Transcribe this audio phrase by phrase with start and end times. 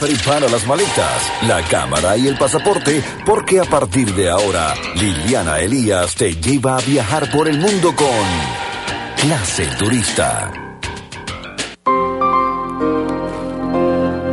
[0.00, 6.14] Prepara las maletas, la cámara y el pasaporte, porque a partir de ahora, Liliana Elías
[6.14, 8.06] te lleva a viajar por el mundo con
[9.20, 10.52] Clase Turista.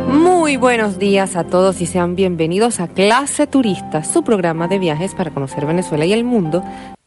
[0.08, 5.14] Muy buenos días a todos y sean bienvenidos a Clase Turista, su programa de viajes
[5.14, 6.64] para conocer Venezuela y el mundo,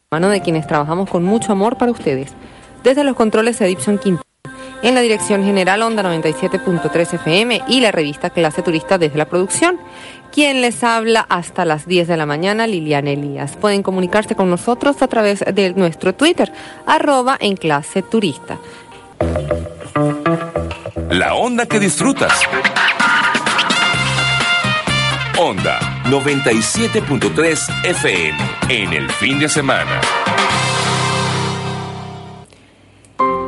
[0.08, 2.30] mano de quienes trabajamos con mucho amor para ustedes.
[2.84, 4.31] Desde los controles Edipson Quintana
[4.82, 9.78] en la dirección general Onda 97.3 FM y la revista Clase Turista desde la producción.
[10.32, 13.56] Quien les habla hasta las 10 de la mañana, Liliana Elías.
[13.56, 16.52] Pueden comunicarse con nosotros a través de nuestro Twitter,
[16.86, 18.58] arroba en clase turista.
[21.10, 22.32] La onda que disfrutas.
[25.38, 30.00] Onda 97.3 FM en el fin de semana.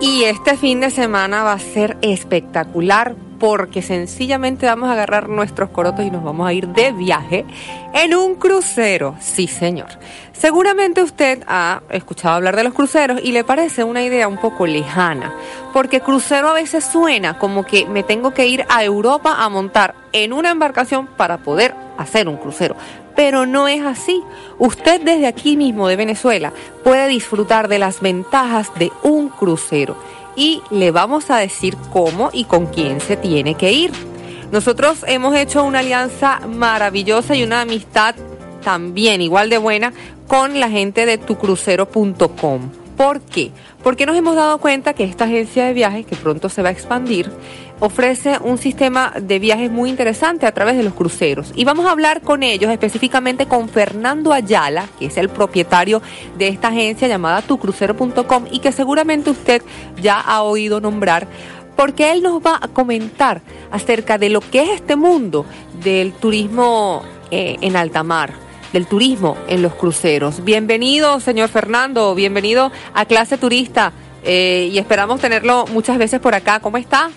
[0.00, 5.70] Y este fin de semana va a ser espectacular porque sencillamente vamos a agarrar nuestros
[5.70, 7.44] corotos y nos vamos a ir de viaje
[7.92, 9.16] en un crucero.
[9.20, 9.88] Sí, señor.
[10.32, 14.66] Seguramente usted ha escuchado hablar de los cruceros y le parece una idea un poco
[14.66, 15.32] lejana,
[15.72, 19.94] porque crucero a veces suena como que me tengo que ir a Europa a montar
[20.12, 22.76] en una embarcación para poder hacer un crucero
[23.16, 24.22] pero no es así.
[24.58, 29.96] Usted desde aquí mismo de Venezuela puede disfrutar de las ventajas de un crucero
[30.36, 33.92] y le vamos a decir cómo y con quién se tiene que ir.
[34.52, 38.14] Nosotros hemos hecho una alianza maravillosa y una amistad
[38.62, 39.92] también igual de buena
[40.26, 42.83] con la gente de tucrucero.com.
[43.04, 43.50] ¿Por qué?
[43.82, 46.72] Porque nos hemos dado cuenta que esta agencia de viajes, que pronto se va a
[46.72, 47.30] expandir,
[47.78, 51.52] ofrece un sistema de viajes muy interesante a través de los cruceros.
[51.54, 56.00] Y vamos a hablar con ellos, específicamente con Fernando Ayala, que es el propietario
[56.38, 59.60] de esta agencia llamada tucrucero.com y que seguramente usted
[60.00, 61.28] ya ha oído nombrar
[61.76, 65.44] porque él nos va a comentar acerca de lo que es este mundo
[65.82, 68.32] del turismo eh, en alta mar,
[68.74, 70.44] del turismo en los cruceros.
[70.44, 73.92] Bienvenido, señor Fernando, bienvenido a Clase Turista
[74.24, 76.58] eh, y esperamos tenerlo muchas veces por acá.
[76.58, 77.08] ¿Cómo está?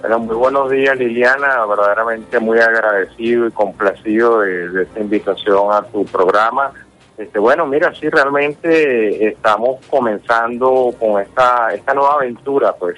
[0.00, 6.06] Bueno, muy buenos días Liliana, verdaderamente muy agradecido y complacido de, esta invitación a tu
[6.06, 6.72] programa.
[7.18, 12.96] Este, bueno, mira, sí, realmente estamos comenzando con esta, esta nueva aventura, pues,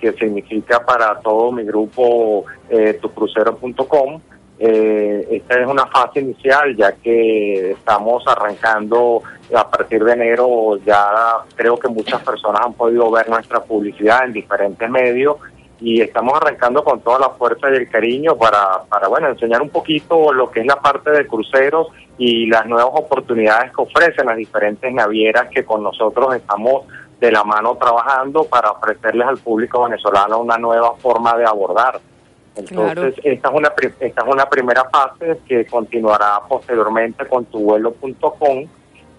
[0.00, 4.20] que significa para todo mi grupo eh, tucrucero.com.
[4.64, 9.20] Eh, esta es una fase inicial, ya que estamos arrancando
[9.52, 11.04] a partir de enero, ya
[11.56, 15.38] creo que muchas personas han podido ver nuestra publicidad en diferentes medios
[15.80, 19.70] y estamos arrancando con toda la fuerza y el cariño para, para bueno, enseñar un
[19.70, 24.36] poquito lo que es la parte de cruceros y las nuevas oportunidades que ofrecen las
[24.36, 26.84] diferentes navieras que con nosotros estamos
[27.18, 31.98] de la mano trabajando para ofrecerles al público venezolano una nueva forma de abordar.
[32.54, 38.66] Entonces, esta, es una, esta es una primera fase que continuará posteriormente con tuvuelo.com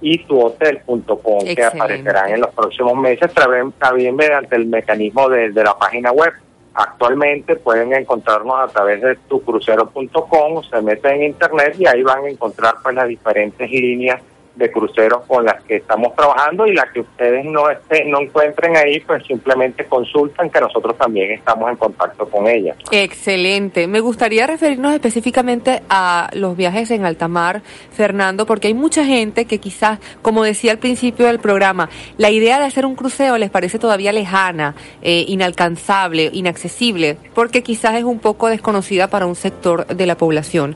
[0.01, 6.11] y tuhotel.com que aparecerán en los próximos meses también mediante el mecanismo de la página
[6.11, 6.33] web.
[6.75, 12.29] Actualmente pueden encontrarnos a través de tucrucero.com, se meten en internet y ahí van a
[12.29, 14.21] encontrar pues las diferentes líneas
[14.55, 18.77] de cruceros con las que estamos trabajando y las que ustedes no estén, no encuentren
[18.77, 22.77] ahí, pues simplemente consultan que nosotros también estamos en contacto con ellas.
[22.91, 23.87] Excelente.
[23.87, 29.45] Me gustaría referirnos específicamente a los viajes en alta mar, Fernando, porque hay mucha gente
[29.45, 33.49] que quizás, como decía al principio del programa, la idea de hacer un crucero les
[33.49, 39.87] parece todavía lejana, eh, inalcanzable, inaccesible, porque quizás es un poco desconocida para un sector
[39.87, 40.75] de la población.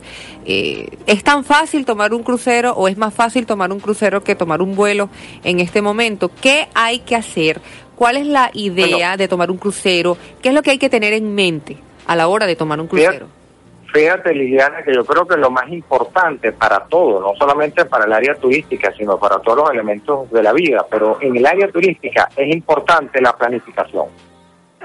[0.50, 4.34] Eh, ¿Es tan fácil tomar un crucero o es más fácil tomar un crucero que
[4.34, 5.10] tomar un vuelo
[5.44, 6.32] en este momento.
[6.42, 7.60] ¿Qué hay que hacer?
[7.98, 10.18] ¿Cuál es la idea de tomar un crucero?
[10.42, 11.76] ¿Qué es lo que hay que tener en mente
[12.06, 13.28] a la hora de tomar un crucero?
[13.92, 18.14] Fíjate, Liliana, que yo creo que lo más importante para todo, no solamente para el
[18.14, 22.30] área turística, sino para todos los elementos de la vida, pero en el área turística
[22.38, 24.06] es importante la planificación.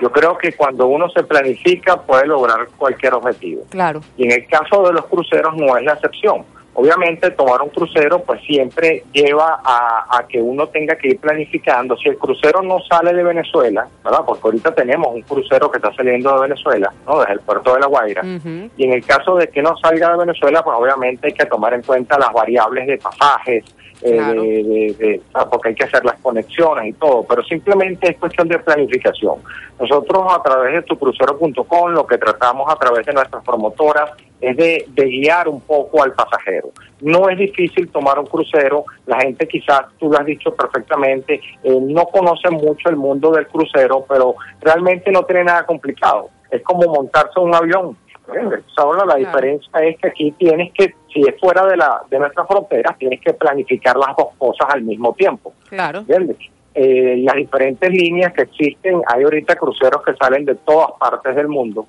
[0.02, 3.62] Yo creo que cuando uno se planifica puede lograr cualquier objetivo.
[3.70, 4.00] Claro.
[4.16, 6.44] Y en el caso de los cruceros no es la excepción.
[6.74, 11.96] Obviamente tomar un crucero pues siempre lleva a, que uno tenga que ir planificando.
[11.98, 14.22] Si el crucero no sale de Venezuela, ¿verdad?
[14.26, 17.20] Porque ahorita tenemos un crucero que está saliendo de Venezuela, ¿no?
[17.20, 18.22] Desde el puerto de La Guaira.
[18.76, 21.74] Y en el caso de que no salga de Venezuela, pues obviamente hay que tomar
[21.74, 23.64] en cuenta las variables de pasajes,
[24.02, 25.20] eh,
[25.50, 29.36] porque hay que hacer las conexiones y todo, pero simplemente es cuestión de planificación.
[29.78, 34.10] Nosotros a través de tucrucero.com lo que tratamos a través de nuestras promotoras
[34.40, 36.70] es de, guiar un poco al pasajero.
[37.00, 41.78] No es difícil tomar un crucero, la gente quizás, tú lo has dicho perfectamente, eh,
[41.80, 46.30] no conoce mucho el mundo del crucero, pero realmente no tiene nada complicado.
[46.50, 47.96] Es como montarse un avión
[48.74, 52.46] Solo la diferencia es que aquí tienes que, si es fuera de la de nuestras
[52.46, 55.52] fronteras, tienes que planificar las dos cosas al mismo tiempo.
[55.68, 56.00] Claro.
[56.00, 56.36] ¿Entiendes?
[56.74, 61.48] Eh, las diferentes líneas que existen, hay ahorita cruceros que salen de todas partes del
[61.48, 61.86] mundo,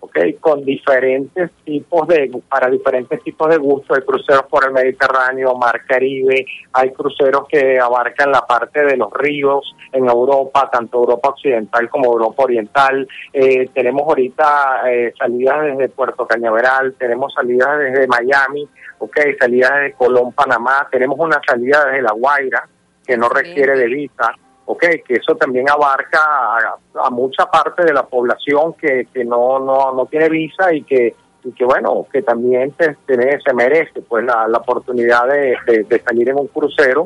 [0.00, 0.18] ¿ok?
[0.40, 3.94] Con diferentes tipos de, para diferentes tipos de gusto.
[3.94, 9.12] Hay cruceros por el Mediterráneo, Mar Caribe, hay cruceros que abarcan la parte de los
[9.12, 13.08] ríos en Europa, tanto Europa Occidental como Europa Oriental.
[13.32, 19.18] Eh, tenemos ahorita eh, salidas desde Puerto Cañaveral, tenemos salidas desde Miami, ¿ok?
[19.38, 22.68] Salidas desde Colón, Panamá, tenemos una salida desde La Guaira
[23.06, 24.34] que no requiere de visa,
[24.66, 29.58] ok, que eso también abarca a, a mucha parte de la población que, que no,
[29.60, 31.14] no, no tiene visa y que,
[31.44, 36.00] y que bueno, que también se, se merece pues la, la oportunidad de, de- de
[36.00, 37.04] salir en un crucero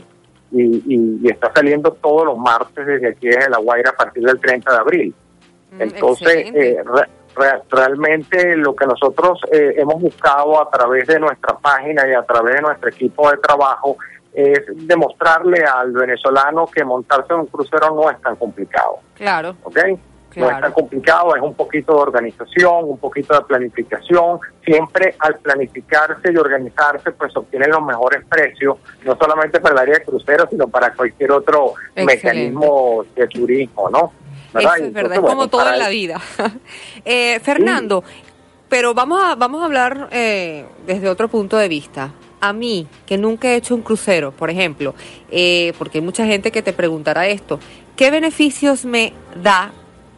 [0.53, 4.25] y, y- y está saliendo todos los martes desde aquí desde La Guaira a partir
[4.25, 5.15] del 30 de abril.
[5.73, 11.21] Mm, Entonces, eh, re- re- realmente lo que nosotros eh, hemos buscado a través de
[11.21, 13.97] nuestra página y a través de nuestro equipo de trabajo
[14.33, 19.57] es demostrarle al venezolano que montarse en un crucero no es tan complicado, claro.
[19.65, 19.79] ¿ok?
[20.37, 24.39] No es tan complicado, es un poquito de organización, un poquito de planificación.
[24.65, 29.99] Siempre al planificarse y organizarse, pues obtienen los mejores precios, no solamente para el área
[29.99, 32.15] de cruceros, sino para cualquier otro Excelente.
[32.15, 34.13] mecanismo de turismo, ¿no?
[34.51, 36.21] Eso es Entonces, verdad, es bueno, como todo para en la vida.
[37.05, 38.05] Eh, Fernando,
[38.69, 42.13] pero vamos a, vamos a hablar eh, desde otro punto de vista.
[42.41, 44.95] A mí, que nunca he hecho un crucero, por ejemplo,
[45.31, 47.61] eh, porque hay mucha gente que te preguntará esto,
[47.97, 49.73] ¿qué beneficios me da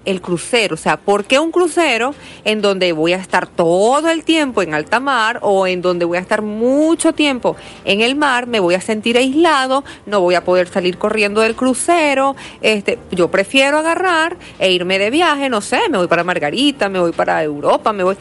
[0.04, 0.74] el crucero?
[0.74, 2.14] O sea, ¿por qué un crucero
[2.44, 6.18] en donde voy a estar todo el tiempo en alta mar o en donde voy
[6.18, 10.44] a estar mucho tiempo en el mar, me voy a sentir aislado, no voy a
[10.44, 12.36] poder salir corriendo del crucero?
[12.60, 17.00] Este, yo prefiero agarrar e irme de viaje, no sé, me voy para Margarita, me
[17.00, 18.16] voy para Europa, me voy.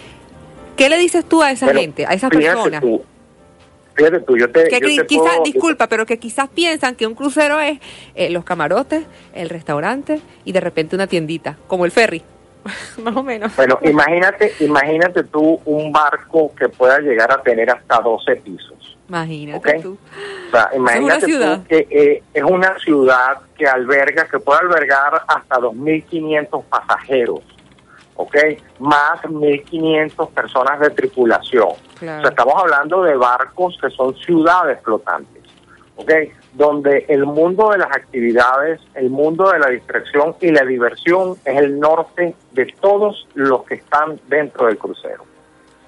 [0.76, 2.82] ¿Qué le dices tú a esa Bueno, gente, a esas personas?
[2.82, 3.04] Tú,
[4.06, 7.06] fíjate tú, yo te, que yo te quizás, puedo- disculpa, pero que quizás piensan que
[7.08, 7.80] un crucero es
[8.16, 9.04] eh, los camarotes,
[9.34, 12.24] el restaurante y de repente una tiendita, como el ferry,
[13.04, 13.56] más o menos.
[13.56, 18.98] Bueno, imagínate, imagínate tú un barco que pueda llegar a tener hasta 12 pisos.
[19.10, 19.82] Imagínate Ok.
[19.84, 19.98] tú.
[20.48, 21.58] O sea, imagínate ciudad.
[21.60, 27.42] tú que eh, es una ciudad que alberga, que puede albergar hasta 2.500 pasajeros,
[28.16, 28.38] ¿ok?
[28.80, 31.70] Más 1.500 personas de tripulación.
[32.02, 32.18] Claro.
[32.18, 35.44] O sea, estamos hablando de barcos que son ciudades flotantes,
[35.98, 36.12] ¿ok?
[36.54, 41.58] Donde el mundo de las actividades, el mundo de la distracción y la diversión es
[41.60, 45.24] el norte de todos los que están dentro del crucero,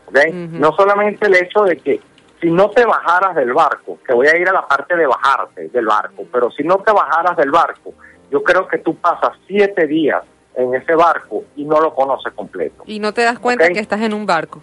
[0.06, 0.20] ¿ok?
[0.52, 2.00] No solamente el hecho de que
[2.40, 5.70] si no te bajaras del barco, que voy a ir a la parte de bajarte
[5.70, 7.94] del barco, pero si no te bajaras del barco,
[8.30, 10.24] yo creo que tú pasas siete días
[10.56, 13.72] en ese barco y no lo conoces completo Y no te das cuenta Ok.
[13.74, 14.62] que estás en un barco.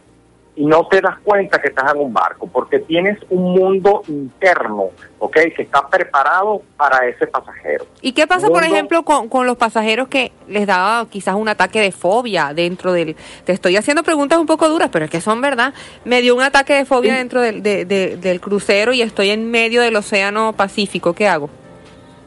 [0.57, 4.91] Y no te das cuenta que estás en un barco, porque tienes un mundo interno,
[5.19, 5.37] ¿ok?
[5.57, 7.87] Que está preparado para ese pasajero.
[8.03, 11.81] ¿Y qué pasa, por ejemplo, con, con los pasajeros que les da quizás un ataque
[11.81, 13.17] de fobia dentro del...
[13.45, 15.73] Te estoy haciendo preguntas un poco duras, pero es que son verdad.
[16.05, 17.19] Me dio un ataque de fobia Sí.
[17.19, 21.15] dentro del, de- de- del crucero y estoy en medio del Océano Pacífico.
[21.15, 21.49] ¿Qué hago?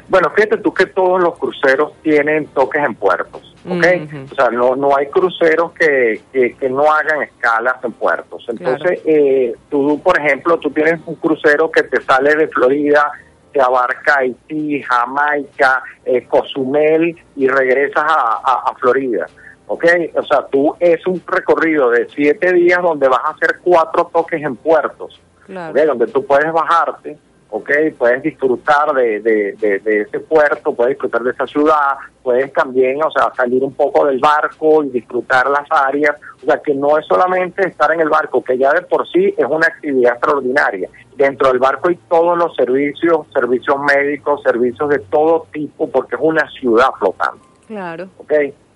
[0.09, 3.85] Bueno, fíjate tú que todos los cruceros tienen toques en puertos, ¿ok?
[4.31, 8.45] O sea, no, no hay cruceros que, que, que no hagan escalas en puertos.
[8.49, 13.11] Entonces, eh, tú, por ejemplo, tú tienes un crucero que te sale de Florida,
[13.53, 19.25] que abarca Haití, Jamaica, eh, Cozumel y regresas a, a- a Florida.
[19.67, 19.85] ¿Ok?
[20.15, 24.41] O sea, tú es un recorrido de siete días donde vas a hacer cuatro toques
[24.43, 25.19] en puertos.
[25.45, 25.85] Claro.
[25.87, 27.17] donde tú puedes bajarte,
[27.55, 27.69] ¿ok?
[27.99, 32.99] puedes disfrutar de, de, de- de ese puerto, puedes disfrutar de esa ciudad, puedes también,
[33.03, 36.97] o sea, salir un poco del barco y disfrutar las áreas, o sea, que no
[36.97, 40.89] es solamente estar en el barco, que ya de por sí es una actividad extraordinaria.
[41.15, 46.21] Dentro del barco hay todos los servicios, servicios médicos, servicios de todo tipo, porque es
[46.23, 47.45] una ciudad flotante.
[47.67, 48.07] Claro.
[48.17, 48.33] ¿ok?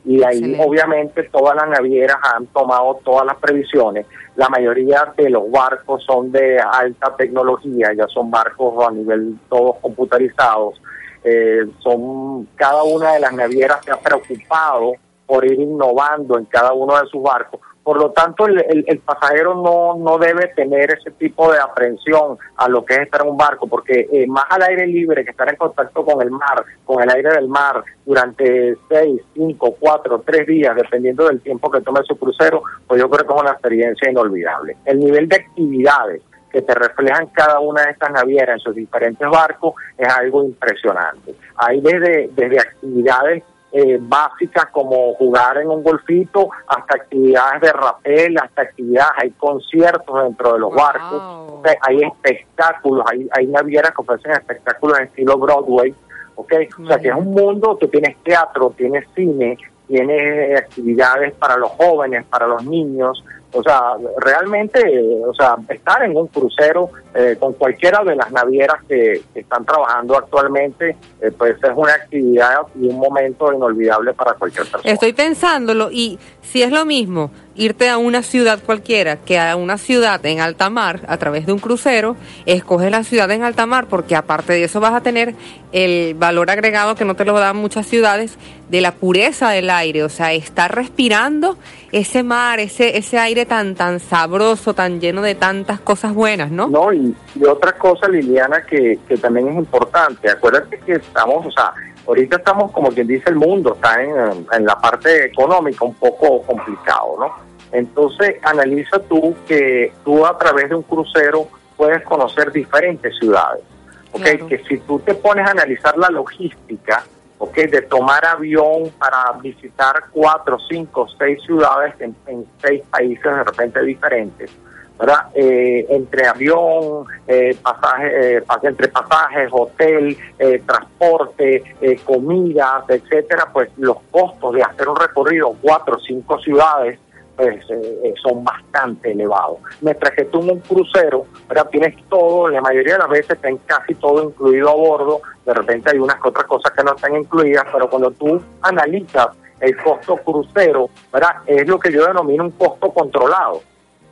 [0.08, 0.66] Y ahí Excelente.
[0.66, 4.06] obviamente todas las navieras han tomado todas las previsiones.
[4.38, 9.76] La mayoría de los barcos son de alta tecnología, ya son barcos a nivel todos
[9.82, 10.82] computarizados.
[11.24, 14.94] Eh, son cada una de las navieras se ha preocupado
[15.26, 17.60] por ir innovando en cada uno de sus barcos.
[17.88, 22.68] Por lo tanto, el, el- pasajero no, no debe tener ese tipo de aprensión a
[22.68, 25.48] lo que es estar en un barco, porque eh, más al aire libre que estar
[25.48, 30.46] en contacto con el mar, con el aire del mar, durante seis, cinco, cuatro, tres
[30.46, 34.12] días, dependiendo del tiempo que tome su crucero, pues yo creo que es una experiencia
[34.12, 34.76] inolvidable.
[34.84, 39.30] El nivel de actividades que te reflejan cada una de estas navieras en sus diferentes
[39.30, 41.36] barcos es algo impresionante.
[41.56, 43.44] Hay desde, desde actividades
[43.80, 50.24] eh, básicas como jugar en un golfito, hasta actividades de rapel, hasta actividades, hay conciertos
[50.24, 50.80] dentro de los Wow.
[50.80, 55.94] barcos, hay espectáculos, hay, hay navieras que ofrecen espectáculos en estilo Broadway,
[56.34, 59.56] ok, o sea que es un mundo que tienes teatro, tienes cine,
[59.88, 63.24] tienes actividades para los jóvenes, para los niños,
[63.58, 64.80] o sea, realmente,
[65.26, 70.16] o sea, estar en un crucero eh, con cualquiera de las navieras que, están trabajando
[70.16, 74.94] actualmente, eh, pues es una actividad y un momento inolvidable para cualquier persona.
[74.94, 79.80] Estoy pensándolo y si es lo mismo irte a una ciudad cualquiera que a una
[79.80, 83.88] ciudad en alta mar a través de un crucero, escoge la ciudad en alta mar
[83.90, 85.34] porque aparte de eso vas a tener
[85.72, 88.38] el valor agregado que no te lo dan muchas ciudades
[88.70, 91.58] de la pureza del aire, o sea, estar respirando
[91.92, 96.68] ese mar, ese ese aire tan tan sabroso, tan lleno de tantas cosas buenas, ¿no?
[96.68, 101.52] No, y, y otra cosa, Liliana, que, que también es importante, acuérdate que estamos, o
[101.52, 101.74] sea,
[102.08, 106.42] ahorita estamos, como quien dice, el mundo está en, en la parte económica un poco
[106.44, 107.48] complicado, ¿no?
[107.72, 113.64] Entonces, analiza tú que tú a través de un crucero puedes conocer diferentes ciudades,
[114.12, 114.22] ¿ok?
[114.22, 114.48] Claro.
[114.48, 117.04] Que si tú te pones a analizar la logística,
[117.38, 117.56] ¿ok?
[117.56, 122.16] De tomar avión para visitar cuatro, cinco, seis ciudades en,
[122.62, 124.52] seis países de repente diferentes,
[125.00, 125.28] ¿verdad?
[125.36, 133.70] Eh, entre avión, eh, pasaje, eh, entre pasajes, hotel, eh, transporte, eh, comidas, etcétera, pues
[133.78, 137.00] los costos de hacer un recorrido cuatro cinco ciudades
[137.38, 139.60] pues eh, son bastante elevados.
[139.82, 141.68] Mientras que tú en un crucero, ¿verdad?
[141.70, 145.92] tienes todo, la mayoría de las veces ten casi todo incluido a bordo, de repente
[145.92, 149.28] hay unas que otras cosas que no están incluidas, pero cuando tú analizas
[149.60, 151.36] el costo crucero, ¿verdad?
[151.46, 153.62] es lo que yo denomino un costo controlado.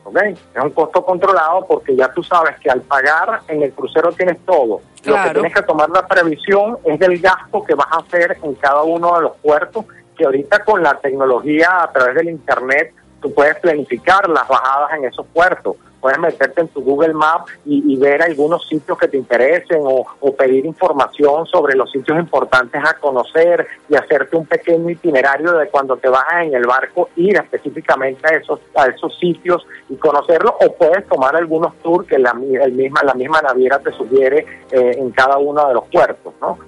[0.03, 0.17] ¿ok?
[0.17, 4.37] Es un costo controlado porque ya tú sabes que al pagar en el crucero tienes
[4.45, 4.81] todo.
[5.03, 8.53] Lo que tienes que tomar la previsión es del gasto que vas a hacer en
[8.55, 12.93] cada uno de los puertos, que ahorita con la tecnología a través del Internet
[13.25, 15.77] tú puedes planificar las bajadas en esos puertos.
[15.99, 20.05] Puedes meterte en tu Google Maps y, y ver algunos sitios que te interesen o,
[20.19, 25.67] o pedir información sobre los sitios importantes a conocer y hacerte un pequeño itinerario de
[25.69, 30.53] cuando te bajas en el barco, ir específicamente a esos, a esos sitios y conocerlos
[30.61, 34.91] o puedes tomar algunos tours que la, el misma, la misma naviera te sugiere eh,
[34.99, 36.59] en cada uno de los puertos, ¿no?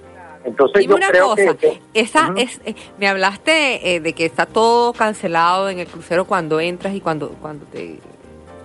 [0.48, 1.80] Entonces Dime yo una creo cosa, que...
[1.94, 6.58] esa es, eh, me hablaste eh, de que está todo cancelado en el crucero cuando
[6.58, 7.98] entras y cuando, cuando te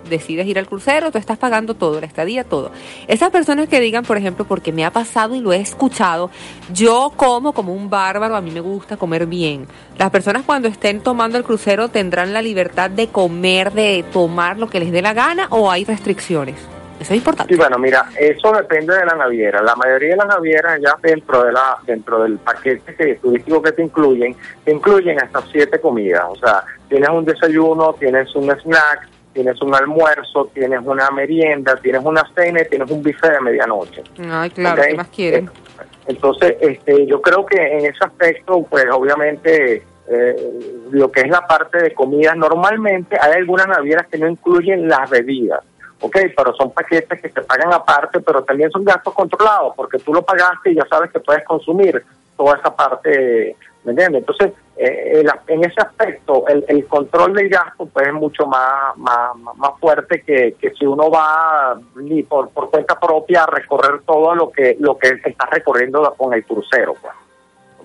[0.08, 2.70] decides ir al crucero, tú estás pagando todo, la estadía, todo.
[3.08, 6.30] Esas personas que digan, por ejemplo, porque me ha pasado y lo he escuchado,
[6.72, 9.66] yo como como un bárbaro, a mí me gusta comer bien.
[9.98, 14.68] Las personas cuando estén tomando el crucero tendrán la libertad de comer, de tomar lo
[14.68, 16.56] que les dé la gana o hay restricciones.
[17.04, 17.52] Eso es importante.
[17.52, 19.62] Sí, bueno, mira, eso depende de la naviera.
[19.62, 23.72] La mayoría de las navieras ya dentro de la dentro del paquete que, turístico que
[23.72, 24.34] te incluyen,
[24.64, 26.24] te incluyen hasta siete comidas.
[26.30, 32.00] O sea, tienes un desayuno, tienes un snack, tienes un almuerzo, tienes una merienda, tienes
[32.02, 34.02] una cena y tienes un buffet de medianoche.
[34.26, 34.88] Ay, claro, ¿ok?
[34.88, 35.46] ¿qué más quieren?
[35.46, 40.36] Eh, Entonces, este, yo creo que en ese aspecto, pues obviamente, eh,
[40.90, 45.10] lo que es la parte de comida, normalmente hay algunas navieras que no incluyen las
[45.10, 45.60] bebidas,
[46.00, 46.16] ¿ok?
[46.36, 50.22] Pero son paquetes que se pagan aparte, pero también son gastos controlados, porque tú lo
[50.22, 52.04] pagaste y ya sabes que puedes consumir
[52.36, 54.20] toda esa parte, ¿me entiendes?
[54.20, 58.96] Entonces, eh, el- en ese aspecto, el, el control del gasto pues es mucho más,
[58.96, 64.02] más, más fuerte que, que si uno va ni por, por cuenta propia a recorrer
[64.04, 66.94] todo lo que lo que está recorriendo con el crucero.
[67.00, 67.12] Pues.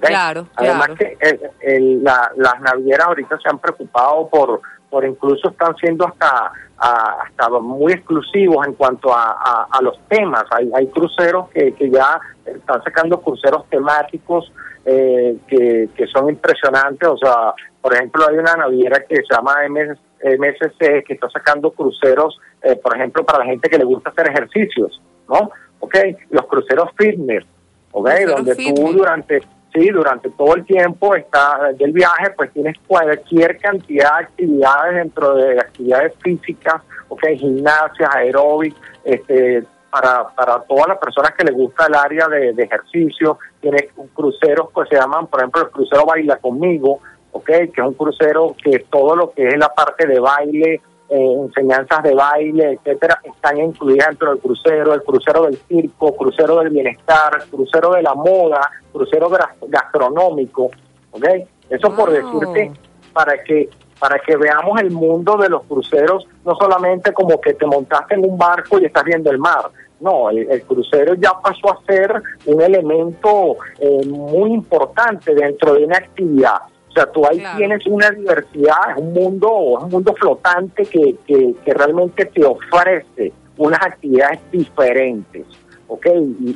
[0.01, 0.95] Claro, Además claro.
[1.19, 6.51] que el- la- las navieras ahorita se han preocupado por, por incluso están siendo hasta
[6.81, 10.45] a- hasta muy exclusivos en cuanto a, a- a los temas.
[10.51, 14.51] Hay, hay cruceros que, que ya están sacando cruceros temáticos
[14.85, 17.07] eh, que, que son impresionantes.
[17.07, 21.71] O sea, por ejemplo, hay una naviera que se llama MS MSC que está sacando
[21.71, 25.49] cruceros, eh, por ejemplo, para la gente que le gusta hacer ejercicios, ¿no?
[25.79, 25.95] ¿Ok?
[26.29, 27.45] Los cruceros fitness,
[27.91, 28.09] ¿ok?
[28.27, 28.93] Donde tú fitness.
[28.95, 29.41] durante,
[29.73, 35.35] sí, durante todo el tiempo está del viaje, pues tienes cualquier cantidad de actividades dentro
[35.35, 37.27] de actividades físicas, ¿ok?
[37.37, 42.63] Gimnasia, aeróbic, este, para, para todas las personas que les gusta el área de, de
[42.63, 46.99] ejercicio, tienes cruceros que se llaman, por ejemplo, el crucero Baila Conmigo,
[47.31, 47.45] ¿ok?
[47.45, 52.03] Que es un crucero que todo lo que es la parte de baile, eh, enseñanzas
[52.03, 57.43] de baile, etcétera, están incluidas dentro del crucero, el crucero del circo, crucero del bienestar,
[57.49, 58.61] crucero de la moda,
[58.91, 59.29] crucero
[59.67, 60.69] gastronómico,
[61.11, 61.25] ¿ok?
[61.69, 62.71] Eso por decirte
[63.13, 67.65] para que para que veamos el mundo de los cruceros, no solamente como que te
[67.65, 69.69] montaste en un barco y estás viendo el mar.
[69.99, 75.97] No, el, crucero ya pasó a ser un elemento eh, muy importante dentro de una
[75.97, 76.59] actividad.
[76.99, 81.55] Sea, tú ahí tienes una diversidad, es un mundo, es un mundo flotante que, que,
[81.63, 85.45] que realmente te ofrece unas actividades diferentes.
[85.89, 86.05] ¿ok?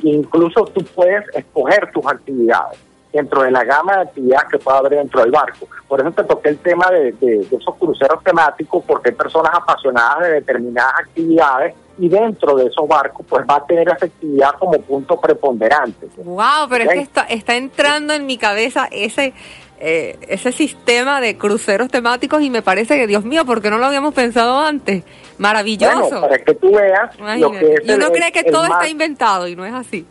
[0.04, 2.78] incluso tú puedes escoger tus actividades
[3.12, 5.68] dentro de la gama de actividades que pueda haber dentro del barco.
[5.86, 10.32] Por eso te toqué el tema de, esos cruceros temáticos, porque hay personas apasionadas de
[10.32, 15.20] determinadas actividades y dentro de esos barcos pues va a tener esa actividad como punto
[15.20, 16.08] preponderante.
[16.16, 19.32] Wow, pero es que está, está entrando en mi cabeza ese
[19.86, 23.76] eh, ese sistema de cruceros temáticos y me parece que, Dios mío, ¿por qué no
[23.76, 25.04] lo habíamos pensado antes?
[25.36, 26.00] Maravilloso.
[26.00, 29.46] Bueno, para que tú veas lo que es Y uno cree que todo está inventado
[29.46, 30.06] y no es así.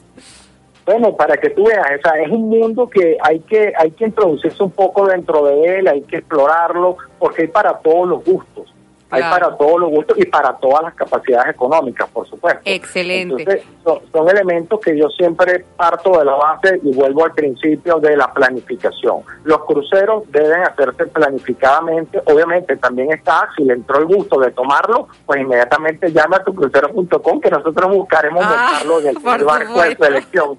[0.86, 4.62] Bueno, para que tú veas, o es un mundo que hay que hay que introducirse
[4.62, 8.73] un poco dentro de él, hay que explorarlo, porque hay para todos los gustos.
[9.14, 12.62] Hay para todos los gustos y para todas las capacidades económicas, por supuesto.
[12.66, 13.44] Excelente.
[13.44, 13.66] Entonces,
[14.12, 18.34] son, elementos que yo siempre parto de la base y vuelvo al principio de la
[18.34, 19.22] planificación.
[19.44, 22.22] Los cruceros deben hacerse planificadamente.
[22.26, 26.54] Obviamente, también está, si le entró el gusto de tomarlo, pues inmediatamente llama a tu
[26.54, 30.58] crucero.com que nosotros buscaremos ah, montarlo en el barco de selección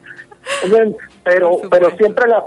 [1.24, 2.44] pero pero siempre la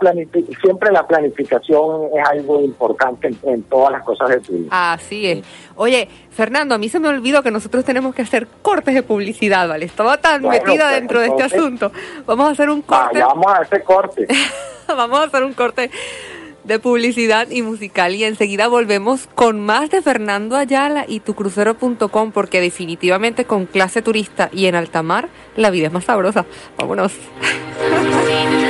[0.61, 4.93] siempre la planificación es algo importante en, todas las cosas de tu vida.
[4.93, 5.45] Así es.
[5.75, 9.67] Oye, Fernando, a mí se me olvidó que nosotros tenemos que hacer cortes de publicidad,
[9.67, 9.85] ¿vale?
[9.85, 11.91] Estaba tan metida pues, dentro de este asunto.
[12.25, 13.19] Vamos a hacer un corte.
[13.19, 14.27] vamos a hacer corte.
[14.87, 15.89] vamos a hacer un corte
[16.67, 22.59] de publicidad y musical y enseguida volvemos con más de Fernando Ayala y tucrucero.com porque
[22.59, 26.45] definitivamente con clase turista y en alta mar la vida es más sabrosa.
[26.77, 27.13] Vámonos.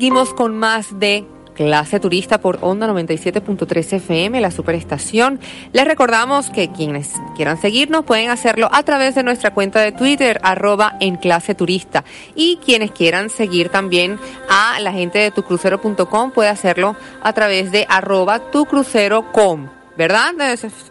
[0.00, 5.38] Seguimos con más de Clase Turista por Onda 97.3 FM, la superestación.
[5.74, 10.40] Les recordamos que quienes quieran seguirnos pueden hacerlo a través de nuestra cuenta de Twitter,
[10.42, 12.02] arroba en Clase Turista.
[12.34, 17.84] Y quienes quieran seguir también a la gente de tucrucero.com puede hacerlo a través de
[17.86, 19.68] arroba tucrucero.com.
[19.98, 20.32] ¿Verdad,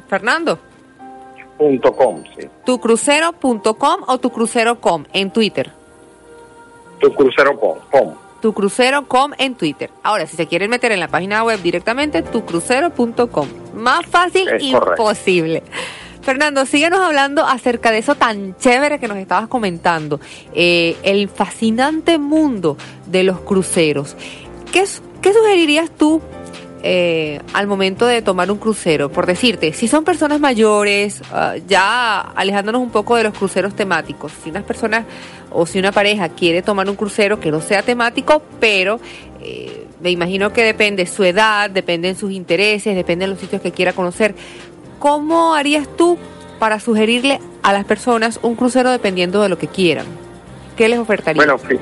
[0.08, 0.60] Fernando?
[1.58, 2.48] Punto .com, sí.
[2.64, 5.72] Tucrucero.com o tucrucero.com en Twitter.
[7.00, 9.90] Tucrucero.com tucrucero.com en Twitter.
[10.04, 13.48] Ahora, si se quieren meter en la página web directamente, tucrucero.com.
[13.76, 15.64] Más fácil Es imposible.
[16.22, 20.20] Fernando, síguenos hablando acerca de eso tan chévere que nos estabas comentando,
[20.54, 24.16] eh, el fascinante mundo de los cruceros.
[24.72, 26.22] ¿Qué, sugerirías tú
[26.84, 29.10] eh, al momento de tomar un crucero?
[29.10, 34.32] Por decirte, si son personas mayores, ah, ya alejándonos un poco de los cruceros temáticos,
[34.44, 35.06] si unas personas
[35.52, 39.00] o si una pareja quiere tomar un crucero que no sea temático, pero
[39.42, 43.94] eh, me imagino que depende su edad, dependen sus intereses, dependen los sitios que quiera
[43.94, 44.36] conocer.
[45.00, 46.18] ¿Cómo harías tú
[46.60, 50.06] para sugerirle a las personas un crucero dependiendo de lo que quieran?
[50.78, 51.46] ¿Qué les ofertarías?
[51.46, 51.80] Bueno, fí-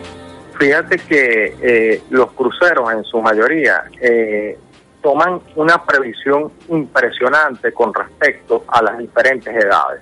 [0.57, 4.57] fíjate que eh, los cruceros en su mayoría eh,
[5.01, 10.01] toman una previsión impresionante con respecto a las diferentes edades.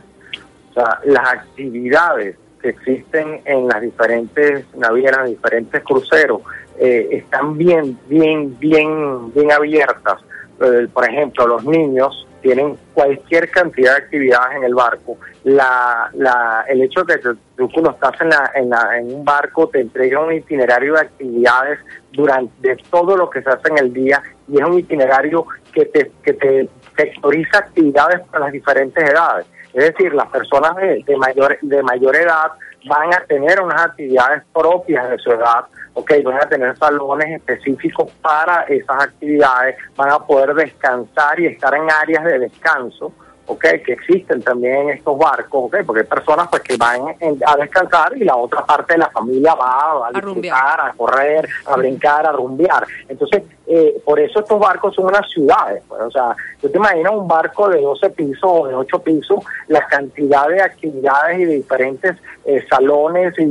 [0.71, 6.41] O sea, las actividades que existen en las diferentes navieras, diferentes cruceros,
[6.77, 10.21] eh, están bien, bien, bien, bien abiertas.
[10.61, 15.17] Eh, por ejemplo, los niños tienen cualquier cantidad de actividades en el barco.
[15.45, 19.25] La, la, el hecho de que tú cuando estás en, la, en, la, en un
[19.25, 21.79] barco te entrega un itinerario de actividades
[22.11, 25.85] durante de todo lo que se hace en el día y es un itinerario que
[25.85, 29.47] te, que te sectoriza actividades para las diferentes edades.
[29.73, 32.51] Es decir, las personas de, de mayor de mayor edad
[32.87, 38.11] van a tener unas actividades propias de su edad, ok, van a tener salones específicos
[38.21, 43.11] para esas actividades, van a poder descansar y estar en áreas de descanso,
[43.47, 47.55] ok, que existen también estos barcos, ok, porque hay personas pues que van en- a
[47.57, 51.75] descansar y la otra parte de la familia va a, A disfrutar, a correr, a
[51.77, 52.85] brincar, a rumbear.
[53.07, 55.83] Entonces, eh, por eso estos barcos son unas ciudades.
[55.87, 59.39] pues, o sea, tú te imaginas un barco de 12 pisos o de 8 pisos,
[59.67, 63.43] la cantidad de actividades y de diferentes eh, salones y,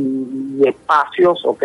[0.60, 1.64] y espacios, ¿ok?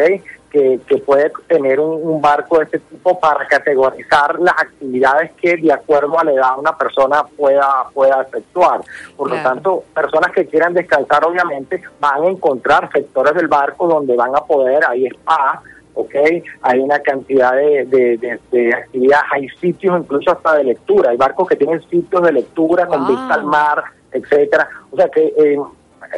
[0.52, 5.56] Que, que puede tener un, un barco de este tipo para categorizar las actividades que
[5.58, 8.82] de acuerdo a la edad una persona pueda pueda efectuar.
[9.16, 14.16] Por lo tanto, personas que quieran descansar obviamente van a encontrar sectores del barco donde
[14.16, 15.62] van a poder, hay spa,
[15.94, 16.16] ¿ok?
[16.64, 21.18] Hay una cantidad de, de, de- de actividades, hay sitios incluso hasta de lectura, hay
[21.18, 23.10] barcos que tienen sitios de lectura con Wow.
[23.16, 24.68] vista al mar, etcétera.
[24.90, 25.60] O sea que eh,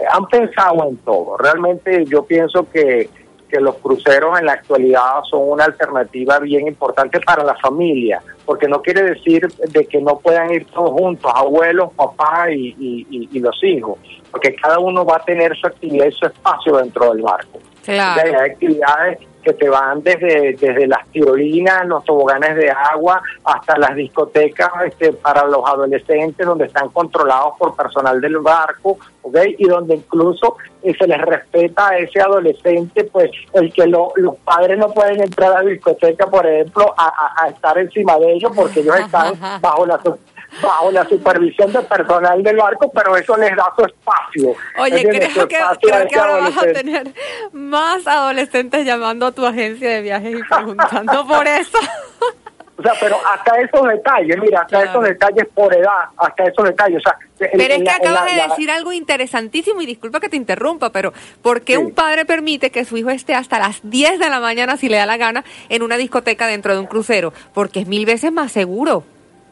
[0.09, 1.35] han pensado en todo.
[1.37, 3.09] Realmente yo pienso que,
[3.51, 8.67] que los cruceros en la actualidad son una alternativa bien importante para la familia, porque
[8.67, 13.29] no quiere decir de que no puedan ir todos juntos, abuelos, papás y, y- y-
[13.33, 13.99] y los hijos,
[14.31, 17.59] porque cada uno va a tener su actividad y su espacio dentro del barco.
[17.83, 18.21] Claro.
[18.39, 23.95] Hay actividades que te van desde, desde las tirolinas, los toboganes de agua, hasta las
[23.95, 29.37] discotecas este, para los adolescentes, donde están controlados por personal del barco, ¿ok?
[29.57, 34.35] Y donde incluso eh, se les respeta a ese adolescente, pues el que lo- los
[34.37, 38.33] padres no pueden entrar a la discoteca, por ejemplo, a, a- a estar encima de
[38.33, 39.97] ellos, porque ellos están bajo la
[40.61, 44.55] bajo la supervisión del personal del barco, pero eso les da su espacio.
[44.79, 45.33] Oye, ¿entiendes?
[45.33, 47.13] Creo que, creo que ahora vas a tener
[47.53, 51.77] más adolescentes llamando a tu agencia de viajes y preguntando por eso.
[52.77, 54.89] O sea, pero hasta esos detalles, mira, hasta Claro.
[54.89, 56.97] esos detalles por edad, hasta esos detalles.
[56.97, 57.15] O sea,
[57.51, 60.29] en- Pero es que la- acabas la- de la- decir algo interesantísimo y disculpa que
[60.29, 61.77] te interrumpa, pero ¿por qué Sí.
[61.77, 64.97] un padre permite que su hijo esté hasta las 10 de la mañana, si le
[64.97, 67.33] da la gana, en una discoteca dentro de un crucero?
[67.53, 69.03] Porque es mil veces más seguro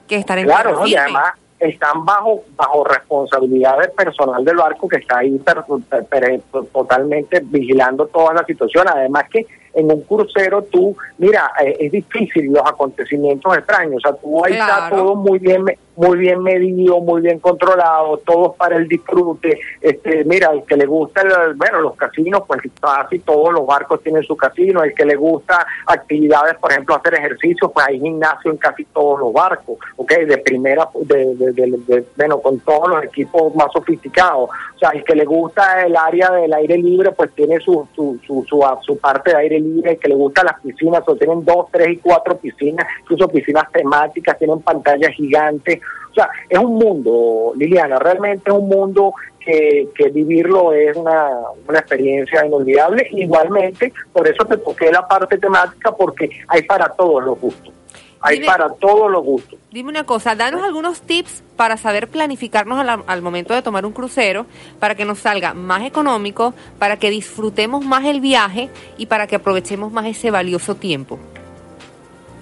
[0.10, 0.86] que estar en Claro, ¿no?
[0.88, 6.06] y además están bajo bajo responsabilidad del personal del barco que está ahí per- per-
[6.06, 6.42] per-
[6.74, 8.88] totalmente vigilando toda la situación.
[8.88, 13.96] Además que en un crucero tú, mira, eh, es difícil los acontecimientos extraños.
[13.98, 14.96] O sea, tú ahí está Claro.
[14.96, 15.66] todo muy bien
[16.00, 19.60] muy bien medido, muy bien controlado, todo para el disfrute.
[19.82, 21.22] Este, mira, el que le gusta,
[21.58, 24.82] bueno, los casinos, pues casi todos los barcos tienen su casino.
[24.82, 29.20] El que le gusta actividades, por ejemplo, hacer ejercicio, pues hay gimnasio en casi todos
[29.20, 30.12] los barcos, ¿ok?
[30.26, 34.50] De primera, de, de- de- de- bueno, con todos los equipos más sofisticados.
[34.76, 38.18] O sea, el que le gusta el área del aire libre, pues tiene su, su,
[38.26, 39.92] su, su, parte de aire libre.
[39.92, 43.70] El que le gusta las piscinas, o tienen dos, tres y cuatro piscinas, incluso piscinas
[43.74, 45.82] temáticas, tienen pantallas gigantes.
[46.12, 51.30] O sea, es un mundo, Liliana, realmente es un mundo que, que vivirlo es una,
[51.68, 53.08] una experiencia inolvidable.
[53.12, 57.74] Igualmente, por eso te toqué la parte temática, porque hay para todos los gustos.
[58.22, 59.58] Hay Dime- para todos los gustos.
[59.72, 63.94] Dime una cosa, danos algunos tips para saber planificarnos al, al momento de tomar un
[63.94, 64.46] crucero,
[64.80, 69.38] para que nos salga más económico, para que disfrutemos más el viaje y para que
[69.38, 71.18] aprovechemos más ese valioso tiempo.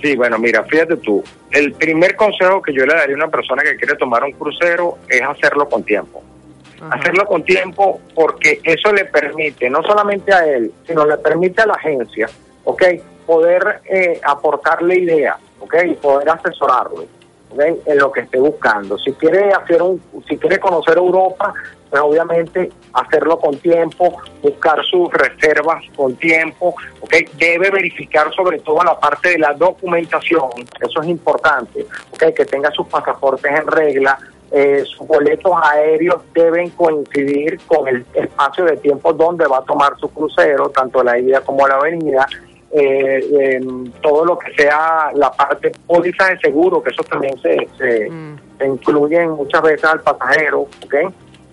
[0.01, 3.63] Sí, bueno, mira, fíjate tú, el primer consejo que yo le daría a una persona
[3.63, 6.23] que quiere tomar un crucero es hacerlo con tiempo.
[6.79, 6.95] Ajá.
[6.95, 11.65] Hacerlo con tiempo porque eso le permite, no solamente a él, sino le permite a
[11.65, 12.29] la agencia,
[12.63, 12.83] ¿ok?
[13.25, 15.75] Poder eh, aportarle ideas, ¿ok?
[15.87, 17.03] Y poder asesorarlo,
[17.57, 18.97] En lo que esté buscando.
[18.97, 21.53] Si quiere hacer un, si quiere conocer Europa,
[21.89, 27.13] pues obviamente hacerlo con tiempo, buscar sus reservas con tiempo, ¿ok?
[27.37, 30.49] Debe verificar sobre todo la parte de la documentación,
[30.81, 32.33] eso es importante, ¿ok?
[32.35, 34.19] Que tenga sus pasaportes en regla,
[34.51, 39.97] eh, sus boletos aéreos deben coincidir con el espacio de tiempo donde va a tomar
[39.99, 42.27] su crucero, tanto la ida como la venida.
[42.71, 47.67] Eh, em, todo lo que sea la parte póliza de seguro, que eso también se,
[47.77, 48.35] se, Mm.
[48.57, 50.95] se incluyen muchas veces al pasajero, ¿ok?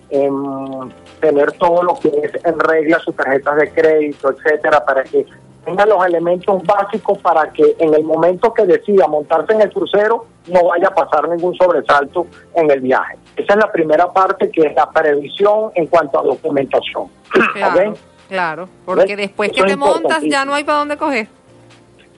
[0.09, 0.89] Em,
[1.21, 5.25] tener todo lo que es en regla, sus tarjetas de crédito, etcétera, para que
[5.63, 10.25] tenga los elementos básicos para que en el momento que decida montarse en el crucero
[10.47, 13.17] no vaya a pasar ningún sobresalto en el viaje.
[13.35, 17.07] Esa es la primera parte que es la previsión en cuanto a documentación.
[17.53, 17.93] Claro.
[18.27, 21.27] Claro, porque después Eso que te montas ya no hay para dónde coger.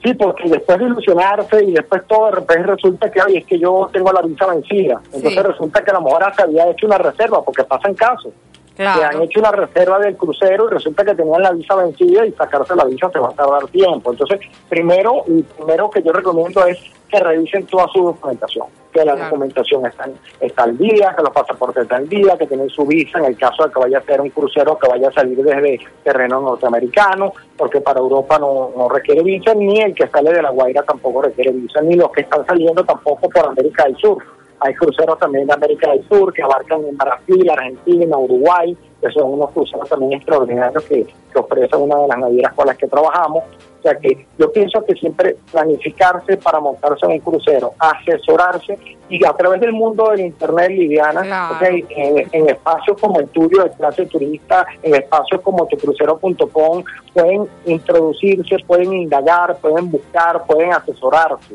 [0.02, 3.58] Sí, porque después de ilusionarse y después todo de repente resulta que, ay, es que
[3.58, 5.00] yo tengo la visa vencida.
[5.06, 5.40] Entonces Sí.
[5.42, 8.32] resulta que a lo mejor hasta había hecho una reserva, porque pasan casos.
[8.78, 9.22] Que han Claro.
[9.24, 12.84] hecho una reserva del crucero y resulta que tenían la visa vencida y sacarse la
[12.84, 14.12] visa se va a tardar tiempo.
[14.12, 19.14] Entonces, primero, y primero que yo recomiendo es que revisen toda su documentación, que la
[19.14, 19.24] Claro.
[19.24, 20.08] documentación está,
[20.40, 23.36] está al día, que los pasaportes están al día, que tienen su visa en el
[23.36, 27.32] caso de que vaya a ser un crucero que vaya a salir desde terreno norteamericano,
[27.56, 31.22] porque para Europa no, no requiere visa, ni el que sale de La Guaira tampoco
[31.22, 34.18] requiere visa, ni los que están saliendo tampoco por América del Sur.
[34.60, 39.32] Hay cruceros también de América del Sur que abarcan en Brasil, Argentina, Uruguay, que son
[39.34, 43.44] unos cruceros también extraordinarios que, que ofrece una de las navieras con las que trabajamos.
[43.78, 48.76] O sea que yo pienso que siempre planificarse para montarse en un crucero, asesorarse
[49.08, 51.54] y a través del mundo del Internet, Liviana, Claro.
[51.54, 56.82] ok, en, en espacios como el tuyo de clase turista, en espacios como tucrucero.com,
[57.14, 61.54] pueden introducirse, pueden indagar, pueden buscar, pueden asesorarse.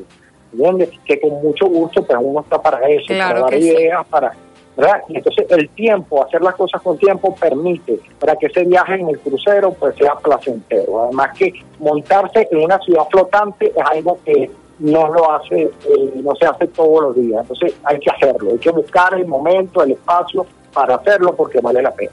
[0.54, 0.90] ¿Entiendes?
[1.06, 3.68] Que con mucho gusto, pues uno está para eso, Claro para dar sí.
[3.68, 4.34] ideas, para...
[4.76, 5.04] ¿verdad?
[5.10, 9.20] Entonces el tiempo, hacer las cosas con tiempo permite para que ese viaje en el
[9.20, 11.04] crucero pues sea placentero.
[11.04, 14.50] Además que montarse en una ciudad flotante es algo que
[14.80, 17.42] no lo hace, eh, no se hace todos los días.
[17.42, 21.82] Entonces hay que hacerlo, hay que buscar el momento, el espacio para hacerlo porque vale
[21.82, 22.12] la pena.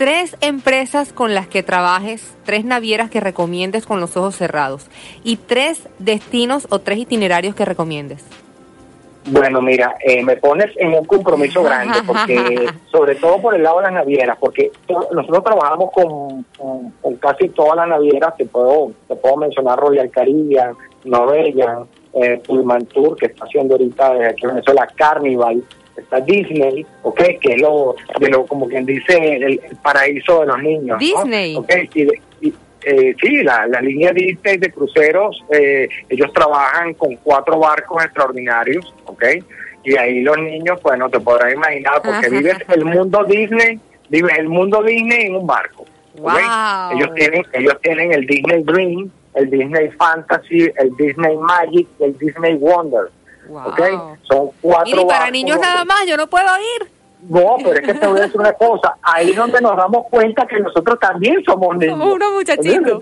[0.00, 4.86] Tres empresas con las que trabajes, tres navieras que recomiendes con los ojos cerrados
[5.24, 8.24] y tres destinos o tres itinerarios que recomiendes.
[9.26, 13.76] Bueno, mira, eh, me pones en un compromiso grande, porque sobre todo por el lado
[13.76, 14.72] de las navieras, porque
[15.12, 20.08] nosotros trabajamos con, con- con casi todas las navieras, te puedo, te puedo mencionar Royal
[20.10, 20.72] Caribbean,
[21.04, 21.84] Norwegian,
[22.14, 25.62] eh, Pullman Tour, que está haciendo ahorita desde aquí en Venezuela, Carnival,
[26.00, 27.20] está Disney, ¿ok?
[27.40, 30.88] Que es lo, de lo como quien dice, el, el paraíso de los niños.
[30.88, 30.98] ¿no?
[30.98, 31.56] Disney.
[31.56, 31.72] ¿Ok?
[31.94, 37.16] Y de- y, eh, sí, la, la línea Disney de cruceros, eh, ellos trabajan con
[37.16, 39.24] cuatro barcos extraordinarios, ¿ok?
[39.84, 42.28] Y ahí los niños, pues no te podrás imaginar, porque Ajá.
[42.28, 43.78] vives el mundo Disney,
[44.08, 45.82] vives el mundo Disney en un barco.
[46.18, 46.22] ¿ok?
[46.22, 46.96] Wow.
[46.98, 52.54] Ellos tienen, ellos tienen el Disney Dream, el Disney Fantasy, el Disney Magic, el Disney
[52.56, 53.04] Wonder.
[53.50, 53.68] Wow.
[53.68, 53.80] ¿ok?
[54.22, 56.46] Son cuatro Y ni para niños nada más, yo no puedo
[56.78, 56.88] ir.
[57.28, 58.96] no, pero es que te voy a decir una cosa.
[59.02, 61.98] Ahí es donde nos damos cuenta que nosotros también somos niños.
[61.98, 63.00] Somos unos muchachitos.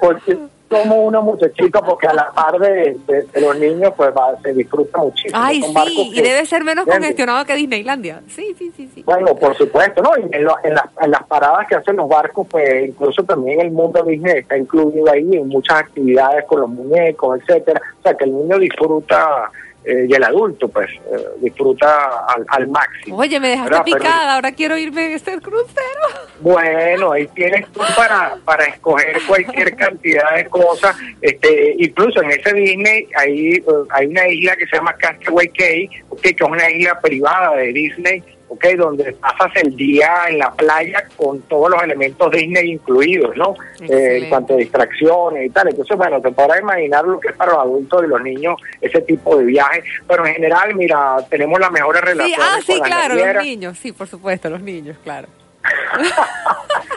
[0.70, 4.52] Somos unos muchachitos, porque a la par de, de- de los niños, pues va, se
[4.52, 5.40] disfruta muchísimo.
[5.42, 7.08] Ay, sí, y debe ser menos ¿entiendes?
[7.08, 8.20] congestionado que Disneylandia.
[8.28, 9.02] Sí, sí, sí, sí.
[9.02, 10.10] Bueno, por supuesto, ¿no?
[10.18, 13.62] Y en, lo- en, las- en las paradas que hacen los barcos, pues incluso también
[13.62, 17.80] el mundo Disney está incluido ahí en muchas actividades con los muñecos, etcétera.
[18.00, 19.50] O sea, que el niño disfruta
[19.88, 23.16] eh, y el adulto, pues, eh, disfruta al, al máximo.
[23.16, 23.84] Oye, me dejaste ¿verdad?
[23.86, 26.02] Pero- picada, ahora quiero irme en este crucero.
[26.40, 30.96] Bueno, ahí tienes tú para, para escoger cualquier cantidad de cosas.
[31.20, 35.88] Este, incluso en ese Disney hay, eh, hay una isla que se llama Castaway Cay,
[36.22, 41.04] que es una isla privada de Disney, ok, donde pasas el día en la playa
[41.16, 43.54] con todos los elementos Disney incluidos, ¿no?
[43.80, 45.68] Eh, en cuanto a distracciones y tal.
[45.68, 49.00] Entonces, bueno, te podrás imaginar lo que es para los adultos y los niños ese
[49.02, 49.84] tipo de viajes.
[50.06, 53.44] Pero en general, mira, tenemos las mejores Sí, relaciones ah, sí, con las claro, los
[53.44, 55.28] niños, sí, por supuesto, los niños, claro.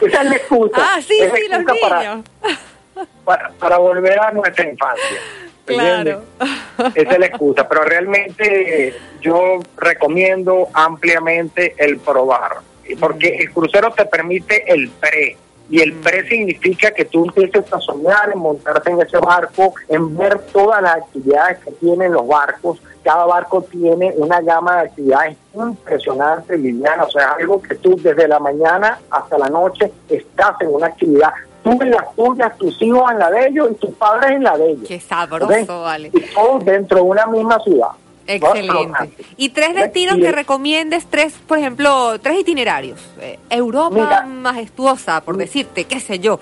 [0.02, 0.76] Esa es la excusa.
[0.76, 2.26] Ah, sí, Es sí, los para- niños.
[3.24, 5.18] para, para volver a nuestra infancia.
[5.66, 6.16] ¿Entiendes?
[6.38, 6.92] Claro.
[6.94, 12.58] Esa es la excusa, pero realmente yo recomiendo ampliamente el probar,
[12.98, 15.36] porque el crucero te permite el pre.
[15.70, 20.16] Y el pre significa que tú empieces a soñar en montarte en ese barco, en
[20.18, 22.82] ver todas las actividades que tienen los barcos.
[23.02, 27.04] Cada barco tiene una gama de actividades impresionante, Liliana.
[27.04, 31.32] O sea, algo que tú desde la mañana hasta la noche estás en una actividad.
[31.64, 34.56] Tú en las tuyas, tus hijos en la de ellos y tus padres en la
[34.56, 34.88] de ellos.
[34.88, 36.10] Qué sabroso, vale.
[36.12, 37.88] Y todos dentro de una misma ciudad.
[38.26, 39.12] Excelente.
[39.36, 41.06] ¿Y tres destinos que recomiendes?
[41.06, 43.00] Tres, por ejemplo, tres itinerarios.
[43.20, 44.22] Eh, Europa Mira.
[44.26, 46.38] majestuosa, por decirte, qué sé yo.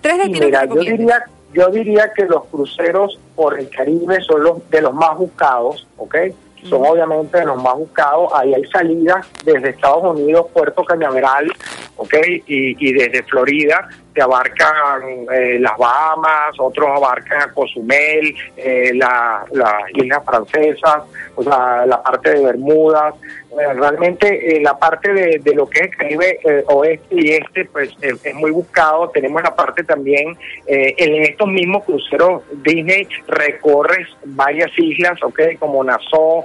[0.00, 0.98] Tres destinos mira, que yo recomiendes.
[0.98, 1.24] diría,
[1.54, 6.16] yo diría que los cruceros por el Caribe son los de los más buscados, ¿ok?
[6.68, 8.32] Son obviamente de los más buscados.
[8.34, 11.52] Ahí hay salidas desde Estados Unidos, Puerto Cañaveral,
[11.96, 12.14] ¿ok?
[12.46, 19.44] Y, y desde Florida que abarcan eh, las Bahamas, otros abarcan a Cozumel, eh, la-
[19.50, 21.02] las Islas Francesas,
[21.34, 23.14] o sea, la parte de Bermudas.
[23.50, 27.30] Eh, realmente eh, la parte de, de lo que es el Caribe eh, oeste y
[27.32, 29.10] este, pues es muy buscado.
[29.10, 30.36] Tenemos la parte también,
[30.66, 35.40] eh, en estos mismos cruceros Disney recorres varias islas, ¿ok?
[35.58, 36.44] Como Nassau,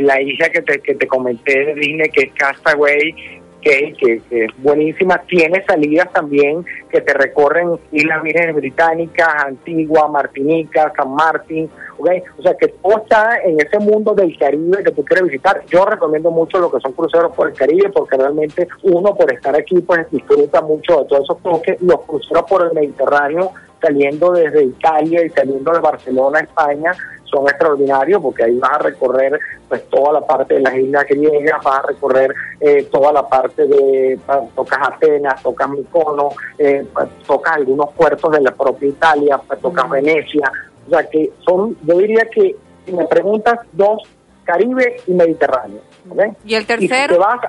[0.00, 4.50] la isla que te, que te comenté de Disney, que es Castaway, que, que, es
[4.58, 5.22] buenísima.
[5.26, 11.70] Tiene salidas también que te recorren Islas Vírgenes Británicas, Antigua, Martinica, San Martín.
[11.98, 12.10] ¿ok?
[12.38, 15.64] O sea que todo está en ese mundo del Caribe que tú quieres visitar.
[15.68, 19.56] Yo recomiendo mucho lo que son cruceros por el Caribe porque realmente uno por estar
[19.56, 21.80] aquí pues disfruta mucho de todos esos toques.
[21.80, 26.92] Los cruceros por el Mediterráneo saliendo desde Italia y saliendo de Barcelona, España,
[27.32, 31.64] son extraordinarios porque ahí vas a recorrer pues toda la parte de las islas griegas,
[31.64, 34.18] vas a recorrer eh, toda la parte de,
[34.54, 36.28] tocas Atenas, tocas Micono,
[36.58, 36.84] eh,
[37.26, 40.52] tocas algunos puertos de la propia Italia, tocas Venecia,
[40.86, 42.54] o sea que son, yo diría que
[42.84, 44.02] si me preguntas dos,
[44.44, 45.80] Caribe y Mediterráneo.
[46.10, 46.20] ¿ok?
[46.44, 47.18] ¿Y el Y si te tercero?
[47.18, 47.40] vas,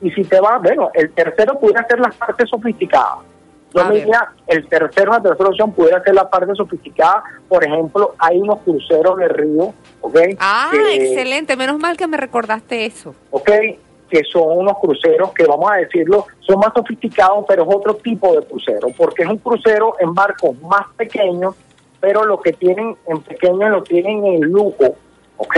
[0.00, 3.18] y si te vas, bueno, el tercero pudiera ser las partes sofisticadas.
[3.76, 7.22] Yo A me diría, el tercero, la tercera opción pudiera ser la parte sofisticada.
[7.48, 10.16] Por ejemplo, hay unos cruceros de río, ¿ok?
[10.40, 11.56] Ah, Que- excelente.
[11.56, 13.14] Menos mal que me recordaste eso.
[13.30, 13.50] ¿ok?
[14.08, 18.34] Que son unos cruceros que, vamos a decirlo, son más sofisticados, pero es otro tipo
[18.34, 21.54] de crucero, porque es un crucero en barcos más pequeños,
[22.00, 24.94] pero lo que tienen en pequeño lo tienen en lujo,
[25.36, 25.56] ¿ok?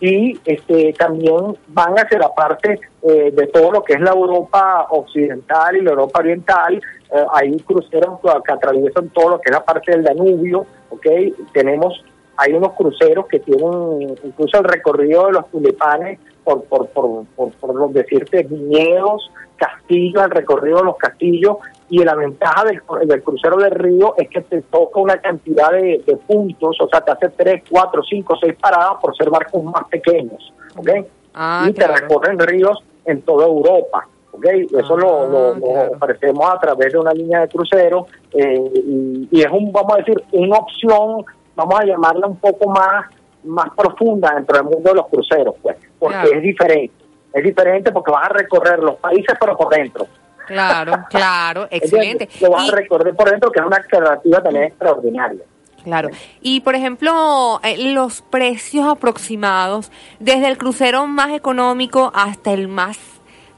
[0.00, 4.86] Y este, también van hacia la parte eh, de todo lo que es la Europa
[4.90, 6.82] occidental y la Europa oriental.
[7.14, 11.06] Eh, hay cruceros que atraviesan todo lo que es la parte del Danubio, ¿ok?
[11.52, 12.02] Tenemos
[12.36, 17.52] hay unos cruceros que tienen incluso el recorrido de los tulipanes por, por, por, por,
[17.52, 21.58] por decirte, viñedos, castillos, el recorrido de los castillos.
[21.88, 26.02] Y la ventaja del, del crucero del río es que te toca una cantidad de,
[26.06, 29.84] de puntos, o sea, te hace 3, 4, 5, 6 paradas por ser barcos más
[29.88, 30.52] pequeños.
[30.74, 30.88] ¿ok?
[31.34, 31.94] Ah, y claro.
[31.94, 34.08] te recorren ríos en toda Europa.
[34.32, 34.44] ¿Ok?
[34.78, 39.28] Eso lo, lo- Ah, lo ofrecemos a través de una línea de crucero eh, y,
[39.30, 41.24] y es un, vamos a decir, una opción,
[41.54, 43.06] vamos a llamarla un poco más,
[43.44, 46.32] más profunda dentro del mundo de los cruceros, pues, porque Claro.
[46.32, 46.94] es diferente.
[47.34, 50.06] Es diferente porque vas a recorrer los países pero por dentro.
[50.46, 52.28] Claro, claro, excelente.
[52.40, 55.40] Lo vas Y- a recorrer por dentro, que es una alternativa también extraordinaria.
[55.82, 56.10] Claro.
[56.40, 62.98] Y por ejemplo, eh, los precios aproximados, desde el crucero más económico hasta el más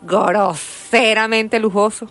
[0.05, 2.09] groseramente lujoso.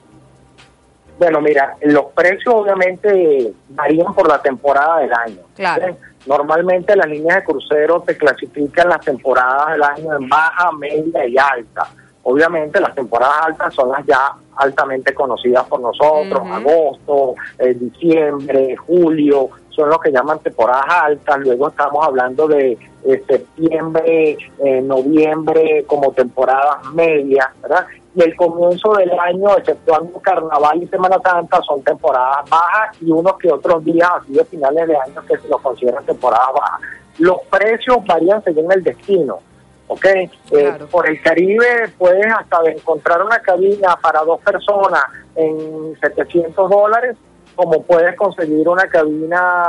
[1.18, 5.42] Bueno, mira, los precios obviamente varían por la temporada del año.
[5.56, 5.88] Claro.
[5.88, 5.94] ¿sí?
[6.26, 11.38] Normalmente las líneas de crucero te clasifican las temporadas del año en baja, media y
[11.38, 11.88] alta.
[12.24, 19.50] Obviamente las temporadas altas son las ya altamente conocidas por nosotros, agosto, eh, diciembre, julio,
[19.76, 21.40] son los que llaman temporadas altas.
[21.40, 27.86] Luego estamos hablando de eh, septiembre, eh, noviembre como temporadas medias, ¿verdad?
[28.16, 33.38] Y el comienzo del año, exceptuando Carnaval y Semana Santa, son temporadas bajas y unos
[33.38, 36.82] que otros días, así de finales de año, que se los consideran temporadas bajas.
[37.18, 39.40] Los precios varían según el destino.
[39.88, 40.06] ¿ok?
[40.06, 40.88] Eh, Claro.
[40.88, 45.04] por el Caribe puedes hasta encontrar una cabina para dos personas
[45.36, 47.16] en 700 dólares,
[47.56, 49.64] como puedes conseguir una cabina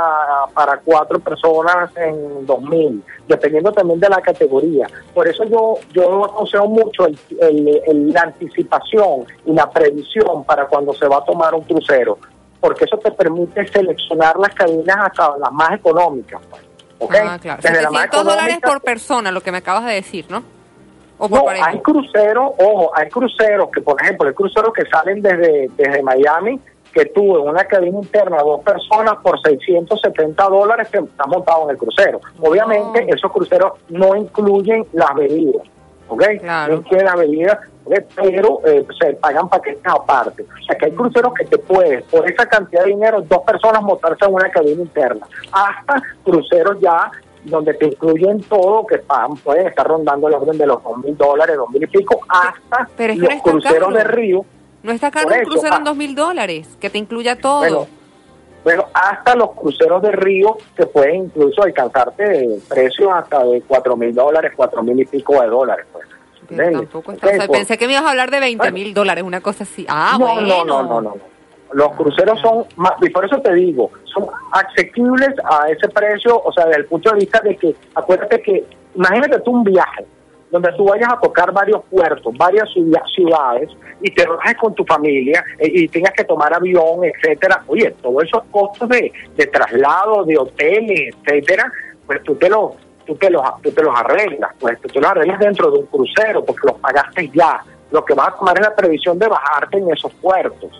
[0.53, 4.87] para cuatro personas en 2000, dependiendo también de la categoría.
[5.13, 10.65] Por eso yo yo aconsejo mucho el, el- el- la anticipación y la previsión para
[10.67, 12.17] cuando se va a tomar un crucero,
[12.59, 16.41] porque eso te permite seleccionar las cabinas hasta las más económicas.
[16.49, 16.61] pues,
[16.99, 17.15] ¿ok?
[17.23, 17.61] Ah, claro.
[17.61, 20.43] Desde la más 700 dólares por persona, lo que me acabas de decir, ¿no?
[21.17, 25.21] ¿O por No, hay cruceros, ojo, hay cruceros que, por ejemplo, hay cruceros que salen
[25.21, 26.59] desde, desde Miami,
[26.95, 31.71] que tú en una cabina interna, dos personas por 670 dólares que estás montado en
[31.71, 32.21] el crucero.
[32.41, 33.13] Obviamente, Oh.
[33.15, 35.61] esos cruceros no incluyen las bebidas,
[36.07, 36.23] ¿ok?
[36.39, 36.73] Claro.
[36.73, 37.93] No incluyen las bebidas, ¿ok?
[38.15, 40.43] pero eh, se pagan paquetes aparte.
[40.43, 43.81] O sea, que hay cruceros que te puedes, por esa cantidad de dinero, dos personas
[43.83, 45.27] montarse en una cabina interna.
[45.51, 47.11] Hasta cruceros ya
[47.43, 51.15] donde te incluyen todo, que pagan, pueden estar rondando el orden de los dos mil
[51.17, 53.97] dólares, dos mil y pico, hasta Pero es que los no está cruceros caro.
[53.97, 54.45] de río.
[54.85, 55.85] No está caro un crucero en ah.
[55.85, 57.59] dos mil dólares, que te incluya todo.
[57.59, 57.87] Bueno,
[58.63, 64.13] bueno, hasta los cruceros de río que pueden incluso alcanzarte precios hasta de cuatro mil
[64.13, 65.85] dólares, cuatro mil y pico de dólares.
[65.91, 66.05] Pues.
[66.71, 67.27] Tampoco está.
[67.27, 68.73] O sea, pues, pensé que me ibas a hablar de 20 Bueno.
[68.73, 69.87] mil dólares, una cosa así.
[69.89, 70.41] Ah, no, bueno.
[70.41, 71.17] no, no, no, no, no.
[71.73, 76.53] Los cruceros son más, y por eso te digo, son asequibles a ese precio, o
[76.53, 78.63] sea, desde el punto de vista de que, acuérdate que,
[78.93, 80.05] imagínate tú un viaje,
[80.55, 83.69] donde tú vayas a tocar varios puertos, varias ciudad- ciudades,
[84.01, 87.61] y te bajes con tu familia, eh, y tengas que tomar avión, etcétera.
[87.67, 91.69] Oye, todos esos costos de, de traslado, de hoteles, etcétera,
[92.07, 92.71] pues tú te los
[93.05, 95.85] tú te los tú te los arreglas, pues tú te los arreglas dentro de un
[95.87, 97.61] crucero porque los pagaste ya.
[97.91, 100.71] Lo que vas a tomar es la previsión de bajarte en esos puertos.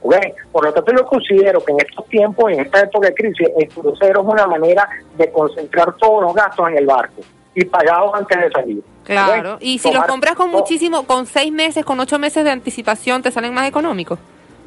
[0.00, 0.14] ¿ok?
[0.52, 3.68] Por lo tanto, yo considero que en estos tiempos, en esta época de crisis, el
[3.68, 7.20] crucero es una manera de concentrar todos los gastos en el barco
[7.54, 8.82] y pagados antes de salir.
[9.04, 9.58] Claro.
[9.60, 13.30] Y si los compras con muchísimo, con seis meses, con ocho meses de anticipación, ¿te
[13.30, 14.18] salen más económicos?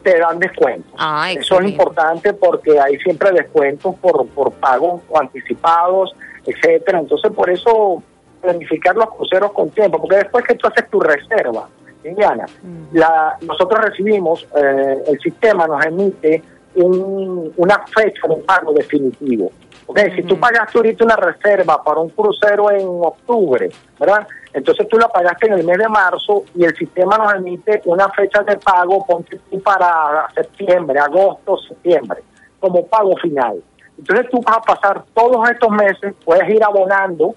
[0.04, 0.94] te dan descuentos.
[0.98, 6.16] Ah, Eso es importante porque hay siempre descuentos por, por pagos anticipados,
[6.46, 7.00] etcétera.
[7.00, 8.02] Entonces, por eso
[8.42, 11.68] planificar los cruceros con tiempo, porque después que tú haces tu reserva,
[12.06, 12.96] Indiana, Mm.
[12.98, 16.42] la, nosotros recibimos, eh, el sistema nos emite
[16.76, 19.52] un- una fecha de pago definitivo.
[19.88, 20.00] ¿Ok?
[20.16, 23.70] Si tú pagaste ahorita una reserva para un crucero en octubre,
[24.00, 24.28] ¿verdad?
[24.54, 28.08] Entonces tú la pagaste en el mes de marzo y el sistema nos emite una
[28.10, 32.22] fecha de pago, ponte tú para septiembre, agosto, septiembre,
[32.60, 33.62] como pago final.
[33.98, 37.36] Entonces tú vas a pasar todos estos meses, puedes ir abonando.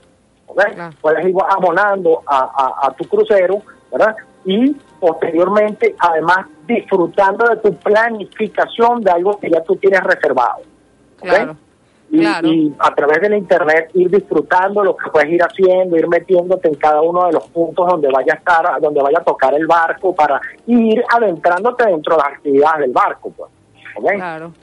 [0.52, 0.90] Claro.
[1.00, 4.16] puedes ir abonando a, a- a tu crucero, ¿verdad?
[4.44, 10.58] Y posteriormente, además, disfrutando de tu planificación de algo que ya tú tienes reservado.
[11.20, 11.28] ¿ok?
[11.28, 11.56] Claro.
[12.12, 12.48] Y, Claro.
[12.48, 16.74] y a través del internet ir disfrutando lo que puedes ir haciendo, ir metiéndote en
[16.74, 20.12] cada uno de los puntos donde vaya a estar, donde vaya a tocar el barco
[20.14, 23.50] para ir adentrándote dentro de las actividades del barco, pues.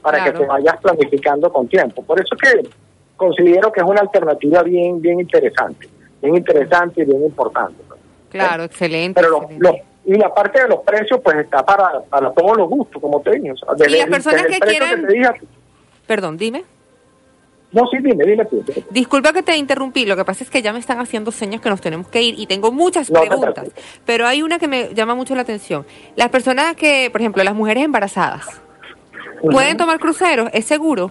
[0.02, 0.32] para claro.
[0.32, 2.02] que te vayas planificando con tiempo.
[2.02, 2.68] Por eso que
[3.16, 5.88] considero que es una alternativa bien, bien interesante,
[6.20, 7.82] bien interesante y bien importante.
[7.88, 8.00] pues.
[8.30, 9.20] Claro, excelente.
[9.20, 9.84] Pero lo- excelente.
[10.04, 13.20] lo- y la parte de los precios, pues está para, para todos los gustos, como
[13.20, 13.52] te dije.
[13.52, 15.30] o sea, desde las personas el que quieran- te dije-
[16.06, 16.64] Perdón, dime.
[17.70, 18.64] No, sí, dime, dime tú.
[18.90, 21.68] Disculpa que te interrumpí, lo que pasa es que ya me están haciendo señas que
[21.68, 23.68] nos tenemos que ir y tengo muchas No preguntas,
[24.06, 25.84] pero hay una que me llama mucho la atención.
[26.16, 28.46] Las personas que, por ejemplo, las mujeres embarazadas,
[29.42, 30.48] ¿pueden tomar cruceros?
[30.54, 31.10] ¿Es seguro?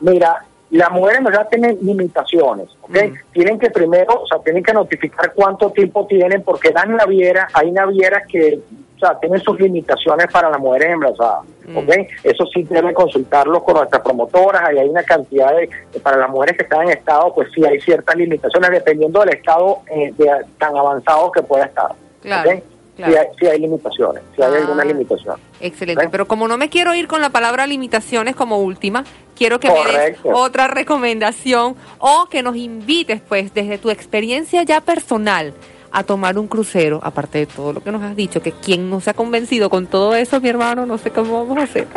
[0.00, 0.44] Mira,
[0.76, 2.90] las mujeres en verdad tienen limitaciones, ¿ok?
[3.06, 3.14] Ujú.
[3.32, 7.70] Tienen que primero, o sea, tienen que notificar cuánto tiempo tienen, porque las navieras, hay
[7.72, 8.58] navieras que,
[8.96, 11.78] o sea, tienen sus limitaciones para las mujeres embarazadas, Mm.
[11.78, 11.90] ¿ok?
[12.22, 15.68] Eso sí deben consultarlo con nuestras promotoras, ahí hay una cantidad de,
[16.00, 19.78] para las mujeres que están en estado, pues sí hay ciertas limitaciones dependiendo del estado
[19.90, 21.90] eh, de- tan avanzado que pueda estar,
[22.22, 22.50] Claro.
[22.96, 23.12] Claro.
[23.12, 24.58] Sí, hay, sí hay limitaciones, sí hay Ah.
[24.58, 25.40] algunas limitaciones.
[25.60, 26.08] Excelente, ¿Eh?
[26.10, 29.04] pero como no me quiero ir con la palabra limitaciones como última,
[29.36, 30.28] quiero que me des Correcto.
[30.34, 35.52] otra recomendación o que nos invites, pues, desde tu experiencia ya personal
[35.92, 39.00] a tomar un crucero, aparte de todo lo que nos has dicho, que quien no
[39.00, 41.86] se ha convencido con todo eso, mi hermano, no sé cómo vamos a hacer.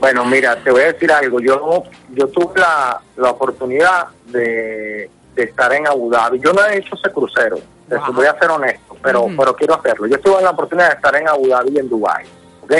[0.00, 1.40] Bueno, mira, te voy a decir algo.
[1.40, 1.84] Yo
[2.14, 6.40] yo tuve la, la oportunidad de, de estar en Abu Dhabi.
[6.40, 7.58] Yo no he hecho ese crucero,
[7.88, 8.12] Wow.
[8.14, 10.06] voy a ser honesto, pero, pero quiero hacerlo.
[10.06, 12.24] Yo tuve la oportunidad de estar en Abu Dhabi y en Dubái,
[12.62, 12.72] ¿ok?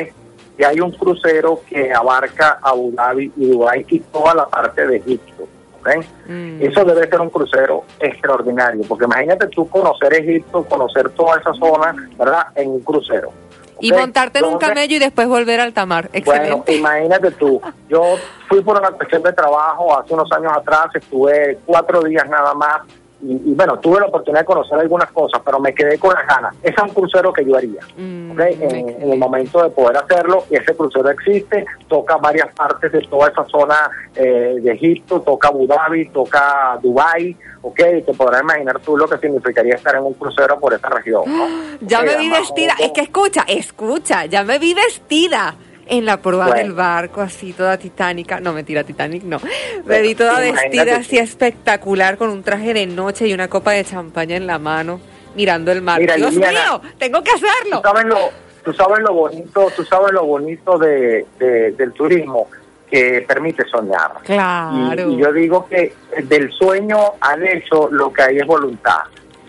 [0.59, 4.99] Y hay un crucero que abarca Abu Dhabi y Dubái y toda la parte de
[4.99, 5.49] Egipto,
[5.81, 5.89] ¿ok?
[6.29, 6.63] Mm.
[6.63, 11.95] Eso debe ser un crucero extraordinario, porque imagínate tú conocer Egipto, conocer toda esa zona,
[12.19, 12.47] ¿verdad?
[12.55, 13.33] En un crucero.
[13.81, 16.11] Y montarte en un camello y después volver al tamar.
[16.24, 16.76] bueno, Excelente.
[16.76, 18.16] imagínate tú, yo
[18.49, 22.83] fui por una cuestión de trabajo hace unos años atrás, estuve cuatro días nada más
[23.23, 26.27] y, y bueno, tuve la oportunidad de conocer algunas cosas, pero me quedé con las
[26.27, 26.55] ganas.
[26.62, 28.41] Ese es un crucero que yo haría, Mm, ¿ok?
[28.41, 33.01] En, en el momento de poder hacerlo, y ese crucero existe, toca varias partes de
[33.03, 37.77] toda esa zona eh, de Egipto, toca Abu Dhabi, toca Dubai, ¿ok?
[38.07, 41.47] Te podrás imaginar tú lo que significaría estar en un crucero por esa región, ¿no?
[41.83, 45.55] Ya Ok, me vi vestida, como- es que escucha, escucha, ya me vi vestida
[45.91, 46.62] en la prueba Bueno.
[46.62, 49.38] del barco, así toda titánica, no mentira, Titanic no,
[49.84, 53.84] me vi toda vestida así espectacular con un traje de noche y una copa de
[53.84, 55.01] champaña en la mano.
[55.34, 56.01] mirando el mar.
[56.01, 57.80] Mira, Dios Liliana, mío, tengo que hacerlo.
[57.80, 58.18] Tú sabes lo,
[58.64, 62.49] tú sabes lo bonito, tú sabes lo bonito de, de- del turismo
[62.91, 64.11] que permite soñar.
[64.24, 65.09] Claro.
[65.09, 68.99] Y, y yo digo que del sueño al hecho lo que hay es voluntad.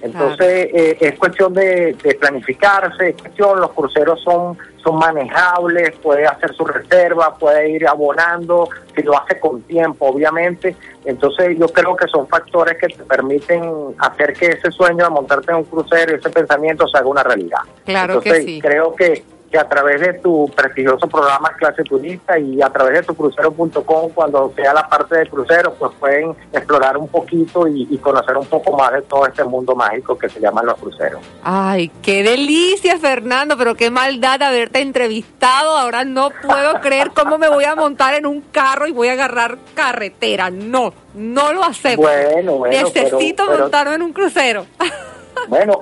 [0.02, 6.26] Entonces eh, es cuestión de, de planificarse, es cuestión, los cruceros son, son manejables, puede
[6.26, 10.76] hacer su reserva, puede ir abonando, si lo hace con tiempo, obviamente.
[11.06, 13.64] Entonces yo creo que son factores que te permiten
[13.99, 17.60] hacer que ese sueño de montarte en un crucero, ese pensamiento se haga una realidad.
[17.86, 18.62] Claro que Entonces, sí.
[18.62, 23.04] creo que, que a través de tu prestigioso programa Clase Turista y a través de
[23.04, 27.97] tu crucero.com, cuando sea la parte de crucero, pues pueden explorar un poquito y, y
[27.97, 31.22] conocer un poco más de todo este mundo mágico que se llaman los cruceros.
[31.43, 35.76] Ay, qué delicia, Fernando, pero qué maldad haberte entrevistado.
[35.78, 39.14] Ahora no puedo creer cómo me voy a montar en un carro y voy a
[39.14, 40.49] agarrar carretera.
[40.49, 42.04] No, no lo acepto.
[42.04, 43.10] Bueno, bueno, Necesito
[43.43, 44.66] pero- pero- montarme en un crucero.
[45.47, 45.80] Bueno,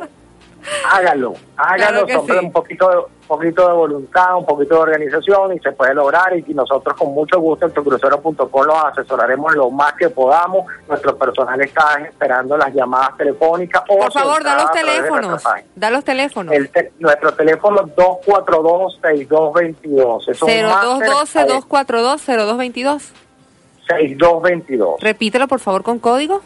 [0.92, 2.46] hágalo, hágalo, Claro que hombre, sí.
[2.46, 6.54] un poquito, poquito de voluntad, un poquito de organización y se puede lograr y, y
[6.54, 10.66] nosotros con mucho gusto en tucrucero.com los asesoraremos lo más que podamos.
[10.88, 13.84] Nuestro personal está esperando las llamadas telefónicas.
[13.88, 15.44] o Por favor, da los teléfonos.
[15.76, 16.54] Da los teléfonos.
[16.54, 20.30] El te- nuestro teléfono es 242-6222.
[20.30, 23.12] Es un máster 0212-242-0222.
[23.88, 25.00] 6222.
[25.02, 26.42] Repítelo, por favor, con código.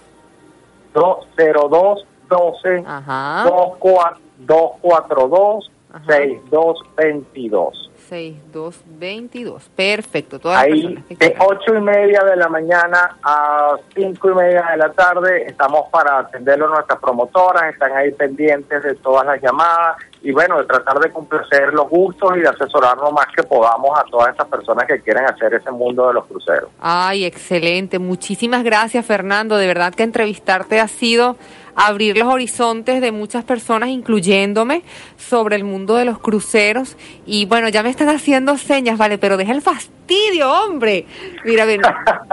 [0.94, 3.44] 20212 Ajá.
[3.48, 5.73] 242 Ajá.
[6.08, 7.90] 6222.
[8.10, 9.70] 6222.
[9.76, 10.40] Perfecto.
[10.40, 11.38] Todas Ahí de quieran.
[11.48, 16.20] ocho y media de la mañana a cinco y media de la tarde estamos para
[16.20, 21.12] atenderlo nuestras promotoras, están ahí pendientes de todas las llamadas y bueno, de tratar de
[21.12, 25.00] complacer los gustos y de asesorar lo más que podamos a todas estas personas que
[25.02, 26.70] quieren hacer ese mundo de los cruceros.
[26.80, 28.00] Ay, excelente.
[28.00, 29.58] Muchísimas gracias, Fernando.
[29.58, 31.36] De verdad que entrevistarte ha sido
[31.76, 34.84] abrir los horizontes de muchas personas, incluyéndome,
[35.18, 36.98] sobre el mundo de los cruceros.
[37.26, 41.06] Y bueno, ya me están haciendo señas, vale, pero deja el fastidio, hombre.
[41.46, 41.82] Mira, ven,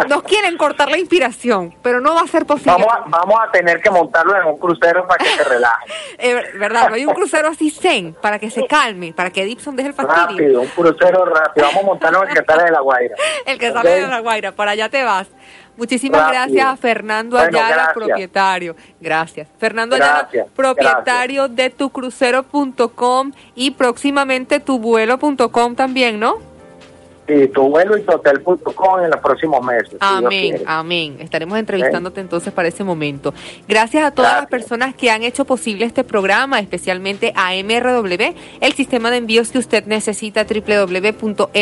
[0.09, 2.73] nos quieren cortar la inspiración, pero no va a ser posible.
[2.73, 5.87] Vamos a, vamos a tener que montarlo en un crucero para que se relaje.
[6.23, 6.91] Eh, ¿Verdad?
[6.91, 9.95] No hay un crucero así zen para que se calme, para que Dixon deje el
[9.95, 10.27] fastidio.
[10.27, 11.67] Rápido, un crucero rápido.
[11.67, 13.17] Vamos a montarlo en el que sale de la Guaira.
[13.47, 15.29] El que sale de la Guaira, para allá te vas.
[15.81, 17.95] Muchísimas gracias a Fernando Bueno, Ayala, gracias.
[17.95, 18.77] propietario.
[19.01, 19.49] Gracias.
[19.59, 26.50] Fernando Gracias, Ayala, propietario de tucrucero.com y próximamente tuvuelo.com también, ¿no?
[27.53, 29.97] Tu vuelo y tu hotel.com en los próximos meses.
[30.01, 31.17] Amén, amén.
[31.21, 33.33] Estaremos entrevistándote entonces para ese momento.
[33.69, 38.73] Gracias a todas las personas que han hecho posible este programa, especialmente a MRW, el
[38.75, 41.55] sistema de envíos que usted necesita, www.mrw.com.ve.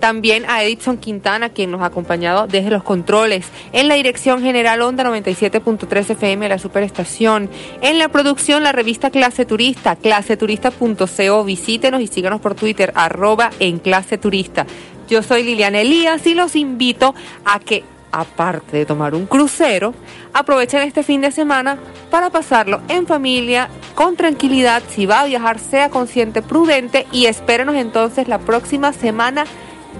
[0.00, 3.48] También a Edison Quintana, quien nos ha acompañado desde los controles.
[3.72, 7.48] En la dirección general Onda 97.3 FM, la superestación.
[7.80, 11.44] En la producción, la revista Clase Turista, claseturista.co.
[11.44, 14.66] Visítenos y síganos por Twitter, arroba en Clase Turista.
[15.08, 19.94] Yo soy Liliana Elías y los invito a que, aparte de tomar un crucero,
[20.32, 21.78] aprovechen este fin de semana
[22.10, 24.82] para pasarlo en familia, con tranquilidad.
[24.88, 29.44] Si va a viajar, sea consciente, prudente y espérenos entonces la próxima semana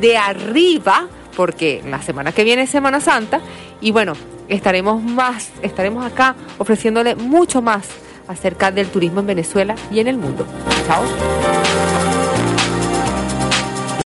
[0.01, 3.41] de arriba, porque la semana que viene es Semana Santa
[3.81, 4.15] y bueno,
[4.49, 7.89] estaremos más, estaremos acá ofreciéndole mucho más
[8.29, 10.47] acerca del turismo en Venezuela y en el mundo.
[10.87, 12.16] Chao.